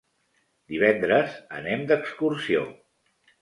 Divendres 0.71 1.35
anem 1.59 1.85
d'excursió. 1.93 2.65